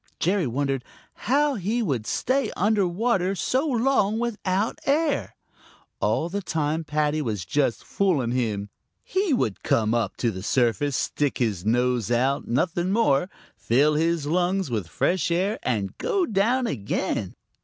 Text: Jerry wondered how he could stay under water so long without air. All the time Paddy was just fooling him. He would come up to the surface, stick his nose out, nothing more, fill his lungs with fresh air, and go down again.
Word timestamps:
Jerry 0.19 0.47
wondered 0.47 0.83
how 1.29 1.53
he 1.53 1.83
could 1.85 2.07
stay 2.07 2.51
under 2.57 2.87
water 2.87 3.35
so 3.35 3.67
long 3.67 4.17
without 4.17 4.79
air. 4.87 5.35
All 5.99 6.27
the 6.27 6.41
time 6.41 6.83
Paddy 6.83 7.21
was 7.21 7.45
just 7.45 7.83
fooling 7.83 8.31
him. 8.31 8.71
He 9.03 9.31
would 9.31 9.61
come 9.61 9.93
up 9.93 10.17
to 10.17 10.31
the 10.31 10.41
surface, 10.41 10.97
stick 10.97 11.37
his 11.37 11.67
nose 11.67 12.09
out, 12.09 12.47
nothing 12.47 12.91
more, 12.91 13.29
fill 13.55 13.93
his 13.93 14.25
lungs 14.25 14.71
with 14.71 14.87
fresh 14.87 15.29
air, 15.29 15.59
and 15.61 15.95
go 15.99 16.25
down 16.25 16.65
again. 16.65 17.35